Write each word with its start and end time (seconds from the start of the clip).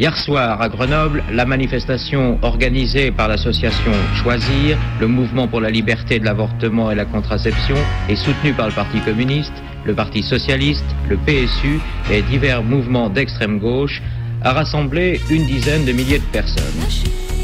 Hier 0.00 0.16
soir, 0.16 0.62
à 0.62 0.70
Grenoble, 0.70 1.22
la 1.30 1.44
manifestation 1.44 2.38
organisée 2.40 3.10
par 3.10 3.28
l'association 3.28 3.92
Choisir, 4.14 4.78
le 4.98 5.06
mouvement 5.06 5.46
pour 5.46 5.60
la 5.60 5.68
liberté 5.68 6.18
de 6.18 6.24
l'avortement 6.24 6.90
et 6.90 6.94
la 6.94 7.04
contraception, 7.04 7.76
et 8.08 8.16
soutenue 8.16 8.54
par 8.54 8.68
le 8.68 8.72
Parti 8.72 8.98
communiste, 9.00 9.52
le 9.84 9.94
Parti 9.94 10.22
socialiste, 10.22 10.86
le 11.06 11.18
PSU 11.18 11.80
et 12.10 12.22
divers 12.22 12.62
mouvements 12.62 13.10
d'extrême 13.10 13.58
gauche, 13.58 14.00
a 14.40 14.54
rassemblé 14.54 15.20
une 15.28 15.44
dizaine 15.44 15.84
de 15.84 15.92
milliers 15.92 16.20
de 16.20 16.32
personnes. 16.32 16.64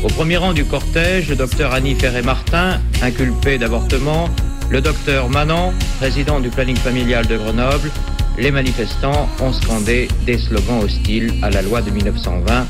Au 0.02 0.08
premier 0.08 0.38
rang 0.38 0.54
du 0.54 0.64
cortège, 0.64 1.28
le 1.28 1.36
docteur 1.36 1.74
Annie 1.74 1.94
Ferré-Martin, 1.94 2.80
inculpé 3.02 3.58
d'avortement, 3.58 4.30
le 4.70 4.80
docteur 4.80 5.28
Manon, 5.28 5.74
président 5.98 6.40
du 6.40 6.48
planning 6.48 6.76
familial 6.76 7.26
de 7.26 7.36
Grenoble, 7.36 7.90
les 8.38 8.50
manifestants 8.50 9.28
ont 9.40 9.52
scandé 9.52 10.08
des 10.24 10.38
slogans 10.38 10.82
hostiles 10.82 11.34
à 11.42 11.50
la 11.50 11.62
loi 11.62 11.80
de 11.80 11.90
1920. 11.90 12.66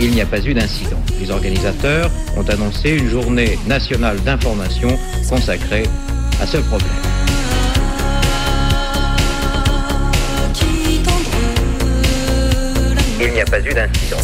Il 0.00 0.10
n'y 0.10 0.20
a 0.20 0.26
pas 0.26 0.44
eu 0.44 0.54
d'incident. 0.54 1.00
Les 1.20 1.30
organisateurs 1.30 2.10
ont 2.36 2.48
annoncé 2.48 2.90
une 2.90 3.08
journée 3.08 3.58
nationale 3.66 4.20
d'information 4.22 4.96
consacrée 5.28 5.84
à 6.40 6.46
ce 6.46 6.58
problème. 6.58 6.88
Il 13.20 13.32
n'y 13.32 13.40
a 13.40 13.44
pas 13.44 13.60
eu 13.60 13.74
d'incident. 13.74 14.18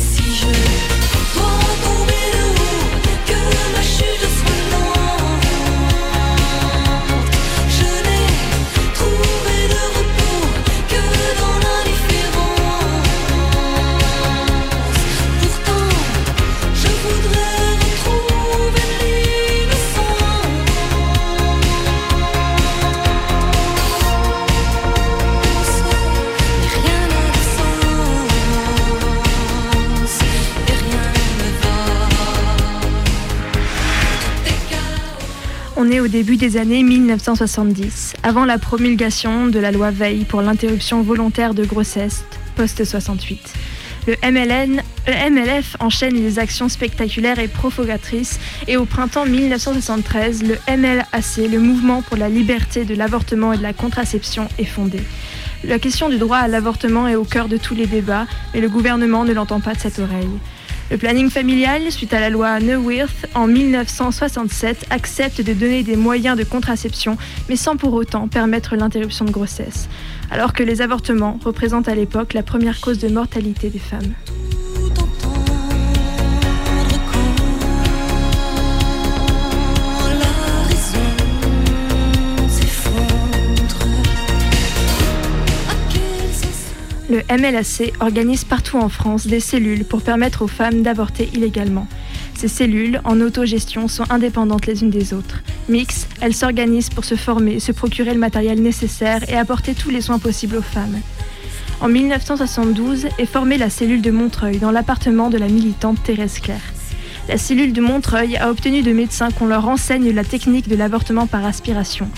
Au 36.05 36.09
début 36.09 36.37
des 36.37 36.59
années 36.59 36.83
1970, 36.83 38.13
avant 38.23 38.45
la 38.45 38.59
promulgation 38.59 39.47
de 39.47 39.59
la 39.59 39.73
loi 39.73 39.91
Veil 39.91 40.24
pour 40.24 40.43
l'interruption 40.43 41.01
volontaire 41.01 41.55
de 41.55 41.65
grossesse 41.65 42.27
post-68. 42.57 43.38
Le, 44.07 44.15
MLF 44.23 45.77
enchaîne 45.80 46.13
les 46.13 46.38
actions 46.38 46.69
spectaculaires 46.69 47.38
et 47.38 47.49
provocatrices 47.49 48.38
et 48.69 48.77
au 48.77 48.85
printemps 48.85 49.25
1973, 49.25 50.43
le 50.43 50.59
MLAC, 50.77 51.51
le 51.51 51.59
mouvement 51.59 52.02
pour 52.02 52.19
la 52.19 52.29
liberté 52.29 52.85
de 52.85 52.95
l'avortement 52.95 53.55
et 53.55 53.57
de 53.57 53.63
la 53.63 53.73
contraception, 53.73 54.47
est 54.59 54.65
fondé. 54.65 55.01
La 55.65 55.79
question 55.79 56.10
du 56.10 56.19
droit 56.19 56.37
à 56.37 56.49
l'avortement 56.49 57.09
est 57.09 57.16
au 57.16 57.25
cœur 57.25 57.49
de 57.49 57.57
tous 57.57 57.75
les 57.75 57.87
débats, 57.87 58.27
mais 58.52 58.60
le 58.60 58.69
gouvernement 58.69 59.25
ne 59.25 59.32
l'entend 59.32 59.60
pas 59.60 59.73
de 59.73 59.80
cette 59.80 59.99
oreille. 59.99 60.29
Le 60.95 60.98
planning 60.98 61.28
familial, 61.28 61.90
suite 61.90 62.14
à 62.14 62.20
la 62.20 62.30
loi 62.30 62.60
Neuwirth 62.60 63.26
en 63.34 63.48
1967, 63.48 64.87
accepte 64.91 65.41
de 65.41 65.53
donner 65.53 65.82
des 65.82 65.97
moyens 65.97 66.38
de 66.38 66.44
contraception, 66.44 67.16
mais 67.48 67.56
sans 67.56 67.76
pour 67.76 67.94
autant 67.94 68.28
permettre 68.28 68.76
l'interruption 68.76 69.25
de 69.25 69.32
grossesse, 69.32 69.88
alors 70.31 70.53
que 70.53 70.62
les 70.62 70.82
avortements 70.82 71.41
représentent 71.44 71.88
à 71.88 71.97
l'époque 71.97 72.32
la 72.32 72.44
première 72.44 72.81
cause 72.81 73.00
de 73.00 73.09
mortalité 73.09 73.70
des 73.70 73.81
femmes. 73.81 74.14
MLAC 87.30 87.92
organise 88.00 88.44
partout 88.44 88.76
en 88.76 88.88
France 88.88 89.26
des 89.26 89.40
cellules 89.40 89.84
pour 89.84 90.02
permettre 90.02 90.42
aux 90.42 90.48
femmes 90.48 90.82
d'avorter 90.82 91.30
illégalement. 91.34 91.86
Ces 92.34 92.48
cellules, 92.48 93.00
en 93.04 93.20
autogestion, 93.20 93.88
sont 93.88 94.04
indépendantes 94.10 94.66
les 94.66 94.82
unes 94.82 94.90
des 94.90 95.14
autres. 95.14 95.42
Mix, 95.68 96.06
elles 96.20 96.34
s'organisent 96.34 96.90
pour 96.90 97.04
se 97.04 97.14
former, 97.14 97.60
se 97.60 97.72
procurer 97.72 98.12
le 98.12 98.20
matériel 98.20 98.60
nécessaire 98.60 99.28
et 99.30 99.36
apporter 99.36 99.74
tous 99.74 99.90
les 99.90 100.02
soins 100.02 100.18
possibles 100.18 100.56
aux 100.56 100.62
femmes. 100.62 100.98
En 101.80 101.88
1972 101.88 103.06
est 103.18 103.26
formée 103.26 103.58
la 103.58 103.70
cellule 103.70 104.02
de 104.02 104.10
Montreuil 104.10 104.58
dans 104.58 104.70
l'appartement 104.70 105.30
de 105.30 105.38
la 105.38 105.48
militante 105.48 106.02
Thérèse 106.02 106.40
Claire. 106.40 106.72
La 107.28 107.38
cellule 107.38 107.72
de 107.72 107.80
Montreuil 107.80 108.36
a 108.36 108.50
obtenu 108.50 108.82
de 108.82 108.92
médecins 108.92 109.30
qu'on 109.30 109.46
leur 109.46 109.66
enseigne 109.66 110.10
la 110.12 110.24
technique 110.24 110.68
de 110.68 110.76
l'avortement 110.76 111.26
par 111.26 111.44
aspiration. 111.46 112.10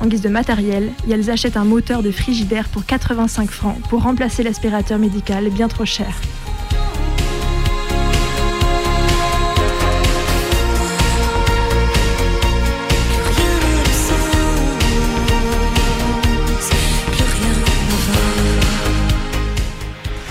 En 0.00 0.06
guise 0.06 0.20
de 0.20 0.28
matériel, 0.28 0.92
elles 1.10 1.30
achètent 1.30 1.56
un 1.56 1.64
moteur 1.64 2.02
de 2.02 2.10
frigidaire 2.10 2.68
pour 2.68 2.84
85 2.84 3.50
francs 3.50 3.78
pour 3.88 4.02
remplacer 4.02 4.42
l'aspirateur 4.42 4.98
médical 4.98 5.48
bien 5.50 5.68
trop 5.68 5.84
cher. 5.84 6.14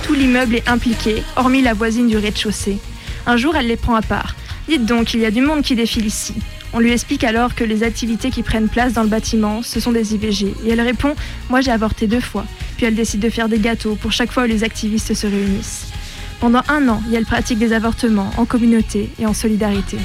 Tout 0.04 0.14
l'immeuble 0.14 0.56
est 0.56 0.68
impliqué, 0.68 1.24
hormis 1.36 1.62
la 1.62 1.74
voisine 1.74 2.08
du 2.08 2.18
rez-de-chaussée. 2.18 2.78
Un 3.26 3.38
jour, 3.38 3.56
elle 3.56 3.68
les 3.68 3.78
prend 3.78 3.96
à 3.96 4.02
part. 4.02 4.36
Dites 4.68 4.86
donc, 4.86 5.14
il 5.14 5.22
y 5.22 5.26
a 5.26 5.32
du 5.32 5.42
monde 5.42 5.64
qui 5.64 5.76
défile 5.76 6.06
ici. 6.06 6.36
On 6.76 6.80
lui 6.80 6.92
explique 6.92 7.24
alors 7.24 7.54
que 7.54 7.64
les 7.64 7.84
activités 7.84 8.32
qui 8.32 8.42
prennent 8.42 8.68
place 8.68 8.94
dans 8.94 9.04
le 9.04 9.08
bâtiment, 9.08 9.62
ce 9.62 9.80
sont 9.80 9.92
des 9.92 10.16
IVG. 10.16 10.56
Et 10.66 10.72
elle 10.72 10.82
répond 10.82 11.16
Moi 11.50 11.62
j'ai 11.62 11.70
avorté 11.70 12.08
deux 12.08 12.20
fois. 12.20 12.46
Puis 12.78 12.88
elle 12.88 12.96
décide 12.96 13.20
de 13.20 13.30
faire 13.30 13.48
des 13.48 13.60
gâteaux 13.60 13.96
pour 13.96 14.12
chaque 14.12 14.32
fois 14.32 14.44
où 14.44 14.48
les 14.48 14.64
activistes 14.64 15.14
se 15.14 15.28
réunissent. 15.28 15.92
Pendant 16.40 16.62
un 16.68 16.90
an, 16.90 17.02
elle 17.14 17.26
pratique 17.26 17.60
des 17.60 17.74
avortements 17.74 18.32
en 18.38 18.46
communauté 18.46 19.10
et 19.20 19.28
en 19.28 19.36
solidarité. 19.36 19.98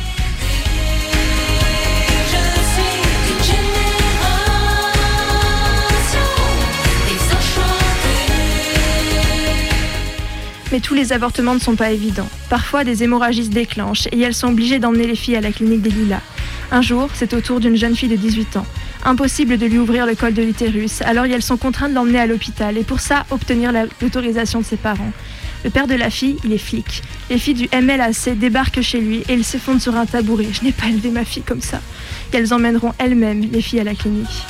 Mais 10.70 10.80
tous 10.80 10.94
les 10.94 11.14
avortements 11.14 11.54
ne 11.54 11.60
sont 11.60 11.76
pas 11.76 11.92
évidents. 11.92 12.28
Parfois, 12.50 12.84
des 12.84 13.02
hémorragies 13.02 13.46
se 13.46 13.50
déclenchent 13.50 14.06
et 14.12 14.20
elles 14.20 14.34
sont 14.34 14.48
obligées 14.48 14.78
d'emmener 14.78 15.06
les 15.06 15.16
filles 15.16 15.36
à 15.36 15.40
la 15.40 15.50
clinique 15.50 15.80
des 15.80 15.90
Lilas. 15.90 16.20
Un 16.70 16.82
jour, 16.82 17.08
c'est 17.14 17.32
au 17.32 17.40
tour 17.40 17.60
d'une 17.60 17.76
jeune 17.76 17.96
fille 17.96 18.10
de 18.10 18.16
18 18.16 18.58
ans. 18.58 18.66
Impossible 19.04 19.56
de 19.56 19.64
lui 19.64 19.78
ouvrir 19.78 20.04
le 20.04 20.14
col 20.14 20.34
de 20.34 20.42
l'utérus, 20.42 21.00
alors 21.02 21.24
elles 21.24 21.42
sont 21.42 21.56
contraintes 21.56 21.90
de 21.90 21.94
l'emmener 21.94 22.20
à 22.20 22.26
l'hôpital 22.26 22.76
et 22.76 22.82
pour 22.82 23.00
ça, 23.00 23.24
obtenir 23.30 23.72
l'autorisation 24.02 24.60
de 24.60 24.64
ses 24.64 24.76
parents. 24.76 25.12
Le 25.64 25.70
père 25.70 25.86
de 25.86 25.94
la 25.94 26.10
fille, 26.10 26.36
il 26.44 26.52
est 26.52 26.58
flic. 26.58 27.02
Les 27.30 27.38
filles 27.38 27.54
du 27.54 27.68
MLAC 27.72 28.38
débarquent 28.38 28.82
chez 28.82 29.00
lui 29.00 29.24
et 29.28 29.34
ils 29.34 29.44
s'effondrent 29.44 29.80
sur 29.80 29.96
un 29.96 30.04
tabouret. 30.04 30.48
Je 30.52 30.62
n'ai 30.62 30.72
pas 30.72 30.88
élevé 30.88 31.10
ma 31.10 31.24
fille 31.24 31.42
comme 31.42 31.62
ça. 31.62 31.80
Elles 32.32 32.52
emmèneront 32.52 32.92
elles-mêmes 32.98 33.48
les 33.50 33.62
filles 33.62 33.80
à 33.80 33.84
la 33.84 33.94
clinique. 33.94 34.44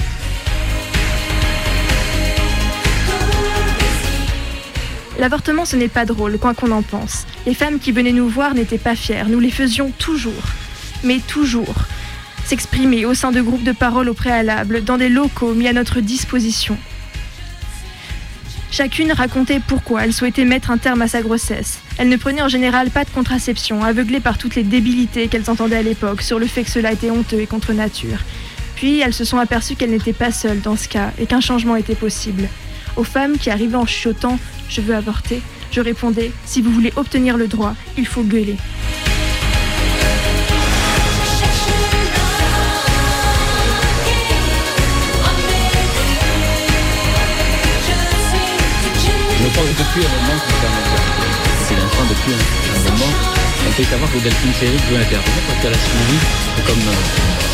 L'avortement, 5.18 5.64
ce 5.64 5.76
n'est 5.76 5.88
pas 5.88 6.04
drôle, 6.04 6.38
quoi 6.38 6.54
qu'on 6.54 6.72
en 6.72 6.82
pense. 6.82 7.26
Les 7.46 7.54
femmes 7.54 7.78
qui 7.78 7.92
venaient 7.92 8.12
nous 8.12 8.28
voir 8.28 8.54
n'étaient 8.54 8.78
pas 8.78 8.96
fières, 8.96 9.28
nous 9.28 9.40
les 9.40 9.50
faisions 9.50 9.92
toujours. 9.98 10.32
Mais 11.04 11.20
toujours. 11.20 11.86
S'exprimer 12.48 13.04
au 13.04 13.12
sein 13.12 13.30
de 13.30 13.42
groupes 13.42 13.62
de 13.62 13.72
parole 13.72 14.08
au 14.08 14.14
préalable, 14.14 14.82
dans 14.82 14.96
des 14.96 15.10
locaux 15.10 15.52
mis 15.52 15.68
à 15.68 15.74
notre 15.74 16.00
disposition. 16.00 16.78
Chacune 18.70 19.12
racontait 19.12 19.60
pourquoi 19.60 20.06
elle 20.06 20.14
souhaitait 20.14 20.46
mettre 20.46 20.70
un 20.70 20.78
terme 20.78 21.02
à 21.02 21.08
sa 21.08 21.20
grossesse. 21.20 21.80
Elle 21.98 22.08
ne 22.08 22.16
prenait 22.16 22.40
en 22.40 22.48
général 22.48 22.88
pas 22.88 23.04
de 23.04 23.10
contraception, 23.10 23.84
aveuglée 23.84 24.20
par 24.20 24.38
toutes 24.38 24.54
les 24.54 24.62
débilités 24.62 25.28
qu'elles 25.28 25.50
entendaient 25.50 25.76
à 25.76 25.82
l'époque 25.82 26.22
sur 26.22 26.38
le 26.38 26.46
fait 26.46 26.62
que 26.62 26.70
cela 26.70 26.90
était 26.90 27.10
honteux 27.10 27.38
et 27.38 27.46
contre 27.46 27.74
nature. 27.74 28.20
Puis 28.76 29.00
elles 29.00 29.12
se 29.12 29.26
sont 29.26 29.38
aperçues 29.38 29.74
qu'elles 29.74 29.90
n'étaient 29.90 30.14
pas 30.14 30.32
seules 30.32 30.62
dans 30.62 30.76
ce 30.76 30.88
cas 30.88 31.12
et 31.18 31.26
qu'un 31.26 31.42
changement 31.42 31.76
était 31.76 31.94
possible. 31.94 32.48
Aux 32.96 33.04
femmes 33.04 33.36
qui 33.36 33.50
arrivaient 33.50 33.76
en 33.76 33.84
chuchotant 33.84 34.38
Je 34.70 34.80
veux 34.80 34.94
avorter, 34.94 35.42
je 35.70 35.82
répondais 35.82 36.32
Si 36.46 36.62
vous 36.62 36.70
voulez 36.70 36.94
obtenir 36.96 37.36
le 37.36 37.46
droit, 37.46 37.74
il 37.98 38.06
faut 38.06 38.22
gueuler. 38.22 38.56
Depuis 49.58 50.06
un 50.06 50.08
moment 50.08 50.38
c'est 51.68 51.74
l'instant 51.74 52.04
depuis 52.08 52.32
un, 52.32 52.90
moment, 52.90 53.12
on 53.68 53.72
peut 53.72 53.82
savoir 53.82 54.10
que 54.10 54.18
Delphine 54.18 54.54
Séric 54.54 54.80
veut 54.88 54.96
intervenir 54.96 55.42
parce 55.46 55.60
qu'elle 55.60 55.74
a 55.74 55.76
suivi, 55.76 56.18
comme 56.66 56.78
euh, 56.78 56.94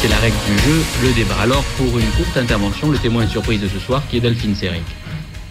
c'est 0.00 0.08
la 0.08 0.18
règle 0.18 0.36
du 0.46 0.56
jeu, 0.62 0.84
le 1.02 1.12
débat. 1.14 1.34
Alors 1.42 1.64
pour 1.76 1.98
une 1.98 2.10
courte 2.10 2.36
intervention, 2.36 2.90
le 2.90 2.98
témoin 2.98 3.26
surprise 3.26 3.60
de 3.60 3.68
ce 3.68 3.80
soir 3.80 4.02
qui 4.08 4.18
est 4.18 4.20
Delphine 4.20 4.54
Séric. 4.54 4.84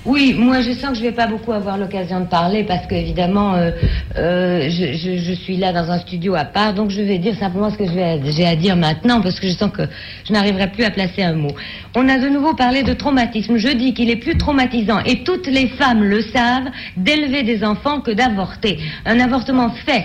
Oui, 0.05 0.35
moi 0.37 0.59
je 0.59 0.73
sens 0.73 0.89
que 0.89 0.97
je 0.97 1.01
vais 1.01 1.13
pas 1.13 1.27
beaucoup 1.27 1.53
avoir 1.53 1.77
l'occasion 1.77 2.19
de 2.19 2.25
parler 2.25 2.65
parce 2.65 2.85
qu'évidemment 2.87 3.53
euh, 3.53 3.71
euh, 4.17 4.69
je, 4.69 5.33
suis 5.33 5.55
là 5.55 5.71
dans 5.71 5.89
un 5.89 5.99
studio 5.99 6.35
à 6.35 6.43
part, 6.43 6.73
donc 6.73 6.89
je 6.89 7.01
vais 7.01 7.19
dire 7.19 7.37
simplement 7.37 7.69
ce 7.69 7.77
que 7.77 7.85
j'ai 7.85 8.45
à 8.45 8.55
dire 8.57 8.75
maintenant 8.75 9.21
parce 9.21 9.39
que 9.39 9.47
je 9.47 9.53
sens 9.53 9.71
que 9.71 9.83
je 10.25 10.33
n'arriverai 10.33 10.67
plus 10.71 10.83
à 10.83 10.91
placer 10.91 11.23
un 11.23 11.35
mot. 11.35 11.53
On 11.95 12.09
a 12.09 12.19
de 12.19 12.27
nouveau 12.27 12.53
parlé 12.53 12.83
de 12.83 12.91
traumatisme. 12.91 13.55
Je 13.55 13.69
dis 13.69 13.93
qu'il 13.93 14.09
est 14.09 14.17
plus 14.17 14.37
traumatisant 14.37 14.99
et 15.05 15.23
toutes 15.23 15.47
les 15.47 15.67
femmes 15.67 16.03
le 16.03 16.21
savent 16.21 16.69
d'élever 16.97 17.43
des 17.43 17.63
enfants 17.63 18.01
que 18.01 18.11
d'avorter. 18.11 18.79
Un 19.05 19.21
avortement 19.21 19.69
fait 19.69 20.03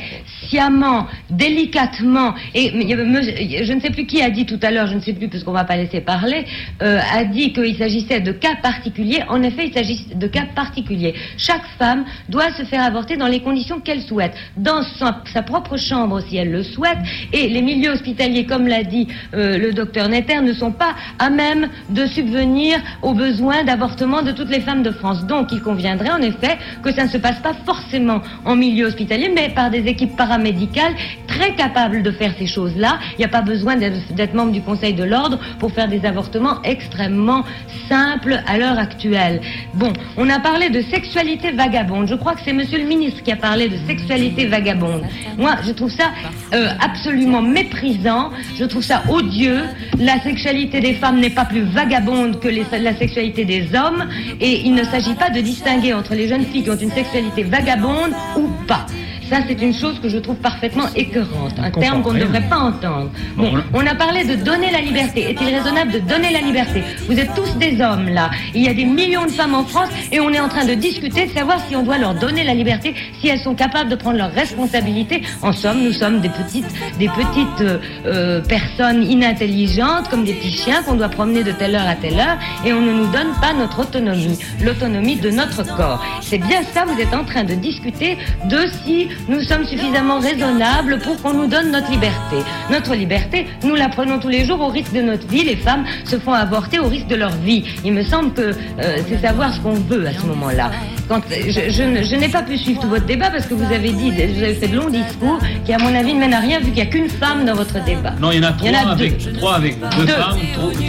sciemment, 0.49 1.09
délicatement 1.29 2.35
et 2.55 2.71
je 2.71 3.73
ne 3.73 3.81
sais 3.81 3.91
plus 3.91 4.07
qui 4.07 4.23
a 4.23 4.31
dit 4.31 4.47
tout 4.47 4.61
à 4.63 4.71
l'heure, 4.71 4.87
je 4.87 4.95
ne 4.95 5.01
sais 5.01 5.13
plus 5.13 5.27
puisqu'on 5.27 5.53
va 5.53 5.65
pas 5.65 5.77
laisser 5.77 6.01
parler, 6.01 6.45
euh, 6.83 7.01
a 7.13 7.25
dit 7.25 7.53
qu'il 7.53 7.77
s'agissait 7.77 8.21
de 8.21 8.31
cas 8.31 8.55
particuliers. 8.63 9.25
En 9.29 9.43
effet, 9.43 9.67
il 9.67 9.73
s'agit 9.73 9.88
de 10.15 10.27
cas 10.27 10.47
particuliers. 10.55 11.15
Chaque 11.37 11.67
femme 11.79 12.05
doit 12.29 12.51
se 12.53 12.65
faire 12.65 12.83
avorter 12.83 13.17
dans 13.17 13.27
les 13.27 13.41
conditions 13.41 13.81
qu'elle 13.81 14.03
souhaite, 14.03 14.35
dans 14.57 14.83
sa, 14.83 15.43
propre 15.43 15.77
chambre 15.77 16.21
si 16.21 16.37
elle 16.37 16.51
le 16.51 16.63
souhaite, 16.63 16.99
et 17.33 17.49
les 17.49 17.63
milieux 17.63 17.91
hospitaliers, 17.91 18.45
comme 18.45 18.67
l'a 18.67 18.83
dit 18.83 19.09
euh, 19.35 19.57
le 19.59 19.73
docteur 19.73 20.09
Netter, 20.09 20.41
ne 20.41 20.53
sont 20.53 20.73
pas 20.73 20.95
à 21.19 21.31
même 21.31 21.69
de 21.91 22.07
subvenir 22.07 22.79
aux 23.03 23.15
besoins 23.15 23.65
d'avortement 23.65 24.23
de 24.23 24.33
toutes 24.33 24.51
les 24.51 24.61
femmes 24.61 24.83
de 24.83 24.91
France. 24.91 25.25
Donc 25.27 25.53
il 25.53 25.61
conviendrait 25.61 26.11
en 26.11 26.23
effet 26.23 26.59
que 26.83 26.93
ça 26.93 27.05
ne 27.05 27.09
se 27.09 27.19
passe 27.19 27.39
pas 27.41 27.55
forcément 27.65 28.21
en 28.45 28.57
milieu 28.57 28.87
hospitalier, 28.87 29.31
mais 29.35 29.51
par 29.51 29.71
des 29.71 29.87
équipes 29.87 30.17
paramédicales 30.17 30.95
très 31.27 31.55
capables 31.55 32.03
de 32.03 32.11
faire 32.11 32.33
ces 32.39 32.47
choses-là. 32.47 32.99
Il 33.13 33.19
n'y 33.19 33.25
a 33.25 33.29
pas 33.29 33.43
besoin 33.43 33.77
d'être 33.77 34.35
membre 34.35 34.53
du 34.53 34.63
Conseil 34.63 34.95
de 34.95 35.05
l'ordre 35.05 35.39
pour 35.59 35.73
faire 35.73 35.89
des 35.89 36.05
avortements 36.05 36.63
extrêmement 36.63 37.45
simples 37.89 38.41
à 38.47 38.59
l'heure 38.59 38.79
actuelle. 38.79 39.41
Bon, 39.79 39.93
on 40.17 40.29
a 40.29 40.41
parlé 40.41 40.71
de 40.71 40.83
sexualité 40.83 41.53
vagabonde. 41.53 42.09
Je 42.09 42.17
crois 42.17 42.35
que 42.35 42.41
c'est 42.45 42.53
monsieur 42.53 42.79
le 42.79 42.85
ministre 42.85 43.23
qui 43.23 43.31
a 43.31 43.37
parlé 43.37 43.69
de 43.69 43.77
sexualité 43.87 44.47
vagabonde. 44.47 45.03
Moi, 45.37 45.55
je 45.65 45.71
trouve 45.71 45.93
ça 45.93 46.11
euh, 46.53 46.71
absolument 46.81 47.43
méprisant. 47.43 48.33
Je 48.59 48.65
trouve 48.65 48.83
ça 48.83 49.05
odieux. 49.09 49.63
La 50.01 50.19
sexualité 50.21 50.81
des 50.81 50.95
femmes 50.95 51.21
n'est 51.21 51.31
pas 51.31 51.45
plus 51.45 51.63
vagabonde 51.63 52.41
que 52.41 52.49
la 52.49 52.97
sexualité 52.97 53.45
des 53.45 53.69
hommes. 53.73 54.09
Et 54.41 54.63
il 54.67 54.75
ne 54.75 54.83
s'agit 54.83 55.15
pas 55.15 55.31
de 55.31 55.41
distinguer 55.41 55.95
entre 55.95 56.15
les 56.15 56.27
jeunes 56.27 56.45
filles 56.45 56.65
qui 56.65 56.71
ont 56.71 56.77
une 56.77 56.91
sexualité 56.91 57.45
vagabonde 57.45 58.15
ou 58.37 58.49
pas. 58.67 58.85
Ça, 59.31 59.39
c'est 59.47 59.61
une 59.61 59.75
chose 59.75 60.01
que 60.01 60.09
je 60.09 60.19
trouve 60.19 60.37
parfaitement 60.37 60.87
écœurante, 60.97 61.55
un 61.59 61.71
terme 61.71 62.03
qu'on 62.03 62.15
ne 62.15 62.21
devrait 62.21 62.49
pas 62.49 62.57
entendre. 62.57 63.11
Bon, 63.37 63.53
on 63.75 63.87
a 63.87 63.95
parlé 63.95 64.25
de 64.25 64.37
donner 64.37 64.71
la 64.71 64.81
liberté. 64.81 65.31
Est-il 65.31 65.55
raisonnable 65.55 65.93
de 65.93 65.99
donner 65.99 66.31
la 66.33 66.41
liberté? 66.41 66.83
Vous 67.07 67.19
êtes 67.19 67.35
tous 67.35 67.57
des 67.59 67.81
hommes, 67.83 68.09
là. 68.09 68.31
Il 68.55 68.63
y 68.63 68.69
a 68.69 68.75
des 68.75 68.87
millions 68.87 69.27
de 69.27 69.31
femmes 69.31 69.55
en 69.55 69.65
France 69.65 69.91
et 70.11 70.19
on 70.21 70.31
est 70.33 70.41
en 70.41 70.49
train 70.49 70.65
de 70.65 70.73
discuter 70.75 71.27
de 71.27 71.33
savoir 71.33 71.61
si 71.69 71.77
on 71.77 71.83
doit 71.83 71.99
leur 71.99 72.15
donner 72.15 72.43
la 72.43 72.55
liberté, 72.55 72.95
si 73.21 73.29
elles 73.29 73.41
sont 73.41 73.55
capables 73.55 73.91
de 73.91 73.97
prendre 73.97 74.17
leurs 74.17 74.33
responsabilités. 74.33 75.23
En 75.43 75.53
somme, 75.53 75.83
nous 75.83 75.93
sommes 75.93 76.21
des 76.21 76.31
petites, 76.31 76.73
des 76.99 77.09
petites 77.09 77.61
euh, 77.61 77.79
euh, 78.07 78.41
personnes 78.41 79.03
inintelligentes, 79.03 80.09
comme 80.09 80.25
des 80.25 80.35
petits 80.35 80.57
chiens 80.57 80.83
qu'on 80.83 80.95
doit 80.95 81.11
promener 81.11 81.45
de 81.45 81.53
telle 81.53 81.75
heure 81.75 81.87
à 81.87 81.97
telle 81.97 82.19
heure 82.19 82.39
et 82.65 82.73
on 82.73 82.81
ne 82.81 82.93
nous 82.93 83.07
donne 83.13 83.33
pas 83.43 83.53
notre 83.53 83.81
autonomie, 83.81 84.39
l'autonomie 84.63 85.17
de 85.17 85.31
notre 85.31 85.65
corps. 85.77 86.03
C'est 86.23 86.39
bien 86.39 86.63
ça, 86.63 86.85
vous 86.87 86.99
êtes 86.99 87.15
en 87.15 87.25
train 87.25 87.45
de 87.45 87.55
discuter 87.55 88.17
de 88.47 88.67
si 88.85 89.09
nous 89.29 89.43
sommes 89.43 89.65
suffisamment 89.65 90.21
raisonnables 90.21 90.99
pour 91.01 91.21
qu'on 91.21 91.35
nous 91.35 91.47
donne 91.47 91.71
notre 91.73 91.91
liberté. 91.91 92.37
Notre 92.71 92.95
liberté, 92.95 93.47
nous 93.65 93.75
la 93.75 93.89
prenons 93.89 94.19
tous 94.19 94.29
les 94.29 94.45
jours 94.45 94.61
au 94.61 94.69
risque 94.69 94.93
de 94.93 95.03
notre 95.03 95.27
vie. 95.27 95.45
Les 95.45 95.57
femmes 95.57 95.85
se 96.05 96.19
font 96.19 96.33
avorter 96.33 96.79
au 96.79 96.89
risque 96.89 97.07
de 97.09 97.17
leur 97.17 97.33
vie. 97.33 97.65
Il 97.85 97.93
me 97.93 98.03
semble 98.03 98.33
que 98.33 98.43
euh, 98.43 98.97
c'est 99.09 99.21
savoir 99.21 99.53
ce 99.53 99.61
qu'on 99.61 99.75
veut 99.75 100.07
à 100.07 100.13
ce 100.13 100.27
moment-là. 100.27 100.71
Quand, 101.09 101.21
je, 101.31 101.71
je, 101.71 102.17
n'ai 102.17 102.29
pas 102.29 102.43
pu 102.43 102.59
suivre 102.59 102.81
tout 102.81 102.89
votre 102.89 103.07
débat 103.07 103.31
parce 103.31 103.47
que 103.47 103.55
vous 103.55 103.73
avez 103.73 103.91
dit, 103.91 104.11
vous 104.11 104.43
avez 104.43 104.55
fait 104.55 104.69
de 104.69 104.77
longs 104.77 104.91
discours 104.91 105.39
qui, 105.65 105.73
à 105.73 105.79
mon 105.79 105.95
avis, 105.95 106.15
ne 106.15 106.21
mènent 106.21 106.35
à 106.35 106.41
rien 106.41 106.59
vu 106.59 106.67
qu'il 106.67 106.75
n'y 106.75 106.83
a 106.83 106.87
qu'une 106.87 107.09
femme 107.09 107.45
dans 107.45 107.55
votre 107.55 107.83
débat. 107.85 108.15
Non, 108.21 108.31
il 108.33 108.43
y 108.43 108.45
en 108.45 108.49
a 108.49 108.53
trois, 108.53 108.71
avec, 108.91 109.25
deux. 109.25 109.33
trois 109.33 109.55
avec 109.57 109.79
deux, 109.81 110.07
femmes. 110.07 110.37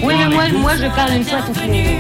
oui, 0.04 0.14
mais 0.18 0.36
moi, 0.36 0.44
moi, 0.54 0.72
je 0.76 0.88
parle 0.96 1.14
une 1.14 1.24
fois 1.24 1.40
les 1.68 1.98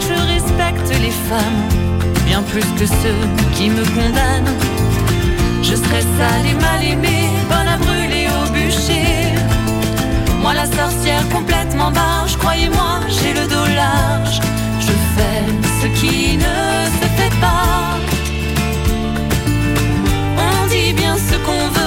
Je 0.00 0.34
respecte 0.34 1.00
les 1.00 1.10
femmes 1.10 1.88
bien 2.26 2.42
plus 2.42 2.60
que 2.78 2.86
ceux 2.86 3.54
qui 3.54 3.70
me 3.70 3.84
condamnent. 3.84 4.77
Je 5.70 5.74
serais 5.76 6.00
sale 6.00 6.46
et 6.50 6.54
mal 6.54 6.82
aimée, 6.82 7.28
bonne 7.50 7.68
à 7.68 7.76
brûler 7.76 8.26
au 8.38 8.50
bûcher. 8.50 9.34
Moi 10.40 10.54
la 10.54 10.64
sorcière 10.64 11.28
complètement 11.28 11.90
barge, 11.90 12.38
croyez-moi, 12.38 13.00
j'ai 13.08 13.34
le 13.34 13.46
dos 13.46 13.66
large. 13.74 14.40
Je 14.80 14.94
fais 15.14 15.44
ce 15.80 15.86
qui 16.00 16.38
ne 16.38 16.56
se 16.98 17.06
fait 17.18 17.34
pas. 17.38 17.98
On 20.38 20.66
dit 20.68 20.94
bien 20.94 21.16
ce 21.18 21.36
qu'on 21.44 21.68
veut 21.74 21.77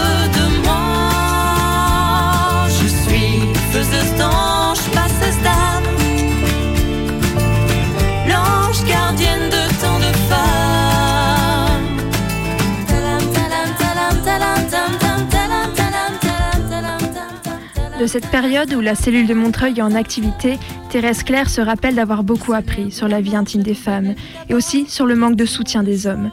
De 18.02 18.08
cette 18.08 18.32
période 18.32 18.74
où 18.74 18.82
la 18.82 18.96
cellule 18.96 19.28
de 19.28 19.36
Montreuil 19.36 19.78
est 19.78 19.84
en 19.84 19.94
activité, 19.94 20.58
Thérèse 20.90 21.22
Claire 21.22 21.52
se 21.52 21.62
rappelle 21.62 21.94
d'avoir 21.94 22.24
beaucoup 22.24 22.52
appris 22.52 22.90
sur 22.90 23.08
la 23.08 23.22
vie 23.22 23.36
intime 23.36 23.62
des 23.62 23.76
femmes 23.76 24.16
et 24.50 24.56
aussi 24.56 24.88
sur 24.88 25.06
le 25.06 25.16
manque 25.16 25.36
de 25.36 25.46
soutien 25.46 25.84
des 25.84 26.08
hommes. 26.08 26.32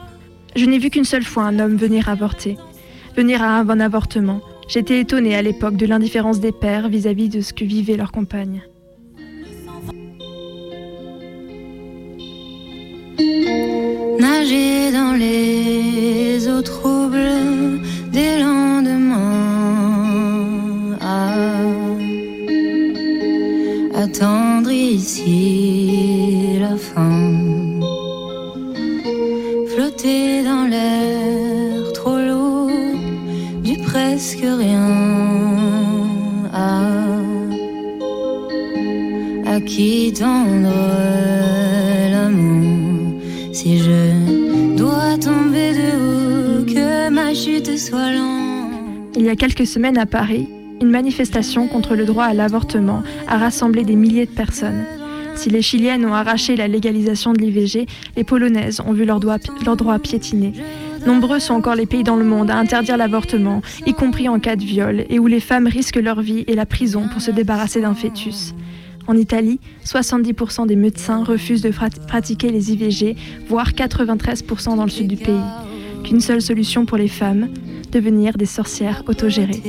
Je 0.55 0.65
n'ai 0.65 0.79
vu 0.79 0.89
qu'une 0.89 1.05
seule 1.05 1.23
fois 1.23 1.43
un 1.43 1.59
homme 1.59 1.75
venir 1.75 2.09
avorter, 2.09 2.57
venir 3.15 3.43
à 3.43 3.59
un 3.59 3.79
avortement. 3.81 4.41
J'étais 4.67 4.99
étonnée 4.99 5.35
à 5.35 5.43
l'époque 5.43 5.77
de 5.77 5.85
l'indifférence 5.85 6.39
des 6.39 6.51
pères 6.51 6.89
vis-à-vis 6.89 7.29
de 7.29 7.41
ce 7.41 7.53
que 7.53 7.65
vivaient 7.65 7.97
leurs 7.97 8.11
compagnes. 8.11 8.63
Nager 14.19 14.91
dans 14.91 15.15
les 15.15 16.47
eaux 16.47 16.63
troubles 16.63 17.48
attendre 24.19 24.71
ici 24.71 26.59
la 26.59 26.75
fin. 26.75 27.33
Flotter 29.67 30.43
dans 30.43 30.65
l'air 30.69 31.93
trop 31.93 32.17
lourd 32.17 32.69
du 33.63 33.77
presque 33.77 34.43
rien. 34.43 34.87
à 39.45 39.59
qui 39.61 40.13
tendre 40.13 40.69
l'amour 42.11 43.21
si 43.51 43.79
je 43.79 44.75
dois 44.77 45.17
tomber 45.17 45.71
de 45.73 45.89
haut, 46.03 46.65
que 46.65 47.09
ma 47.09 47.33
chute 47.33 47.77
soit 47.77 48.11
lente. 48.13 49.15
Il 49.15 49.23
y 49.23 49.29
a 49.29 49.35
quelques 49.35 49.65
semaines 49.65 49.97
à 49.97 50.05
Paris, 50.05 50.47
une 50.81 50.89
manifestation 50.89 51.67
contre 51.67 51.95
le 51.95 52.05
droit 52.05 52.25
à 52.25 52.33
l'avortement 52.33 53.03
a 53.27 53.37
rassemblé 53.37 53.83
des 53.83 53.95
milliers 53.95 54.25
de 54.25 54.31
personnes. 54.31 54.85
Si 55.35 55.49
les 55.49 55.61
Chiliennes 55.61 56.05
ont 56.05 56.13
arraché 56.13 56.55
la 56.55 56.67
légalisation 56.67 57.33
de 57.33 57.39
l'IVG, 57.39 57.85
les 58.17 58.23
Polonaises 58.23 58.81
ont 58.85 58.91
vu 58.91 59.05
leurs 59.05 59.19
droits 59.19 59.37
leur 59.65 59.77
droit 59.77 59.99
piétinés. 59.99 60.53
Nombreux 61.05 61.39
sont 61.39 61.53
encore 61.53 61.75
les 61.75 61.85
pays 61.85 62.03
dans 62.03 62.17
le 62.17 62.25
monde 62.25 62.51
à 62.51 62.57
interdire 62.57 62.97
l'avortement, 62.97 63.61
y 63.85 63.93
compris 63.93 64.27
en 64.27 64.39
cas 64.39 64.57
de 64.57 64.63
viol, 64.63 65.05
et 65.09 65.17
où 65.17 65.27
les 65.27 65.39
femmes 65.39 65.67
risquent 65.67 66.01
leur 66.01 66.21
vie 66.21 66.43
et 66.47 66.55
la 66.55 66.65
prison 66.65 67.07
pour 67.09 67.21
se 67.21 67.31
débarrasser 67.31 67.79
d'un 67.79 67.95
fœtus. 67.95 68.53
En 69.07 69.15
Italie, 69.15 69.59
70% 69.85 70.67
des 70.67 70.75
médecins 70.75 71.23
refusent 71.23 71.61
de 71.61 71.71
pratiquer 72.07 72.49
les 72.49 72.73
IVG, 72.73 73.15
voire 73.47 73.71
93% 73.71 74.75
dans 74.75 74.83
le 74.83 74.89
sud 74.89 75.07
du 75.07 75.15
pays. 75.15 75.41
Qu'une 76.03 76.21
seule 76.21 76.41
solution 76.41 76.85
pour 76.85 76.97
les 76.97 77.07
femmes, 77.07 77.47
devenir 77.91 78.37
des 78.37 78.45
sorcières 78.45 79.03
autogérées. 79.07 79.61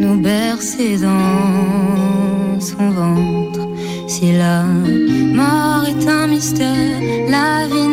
nous 0.00 0.18
bercer 0.20 0.98
dans 0.98 2.60
son 2.60 2.90
ventre. 2.90 3.68
Si 4.06 4.32
la 4.32 4.64
mort 5.38 5.84
est 5.92 6.06
un 6.08 6.26
mystère, 6.26 7.00
la 7.28 7.66
vie 7.66 7.88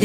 Tous 0.00 0.04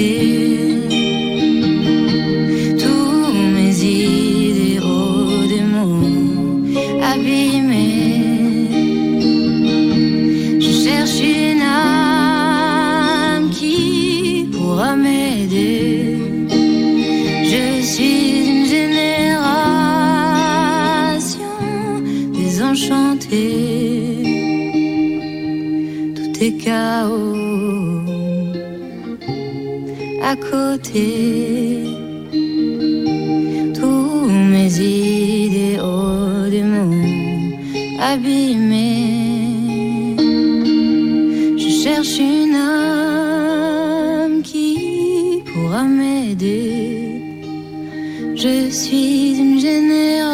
mes 3.56 3.76
idéaux 3.84 5.46
des 5.48 5.62
mots 5.62 6.64
abîmés. 7.00 8.72
Je 10.60 10.72
cherche 10.84 11.20
une 11.22 11.62
âme 11.62 13.52
qui 13.52 14.48
pourra 14.52 14.96
m'aider. 14.96 16.18
Je 17.52 17.84
suis 17.84 18.50
une 18.50 18.66
génération 18.66 19.94
désenchantée. 22.34 24.24
Tout 26.16 26.34
est 26.44 26.58
chaos 26.58 27.93
à 30.34 30.36
côté. 30.36 31.84
Tous 33.80 34.28
mes 34.54 34.72
idéaux 34.80 36.50
démons 36.50 37.06
abîmés. 38.12 39.16
Je 41.62 41.70
cherche 41.84 42.18
une 42.20 42.56
âme 42.56 44.42
qui 44.42 45.44
pourra 45.50 45.84
m'aider. 45.84 46.82
Je 48.44 48.56
suis 48.72 49.38
une 49.44 49.60
génération 49.70 50.34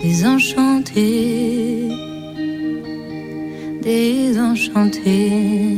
désenchantée, 0.00 1.88
désenchantée. 3.82 5.69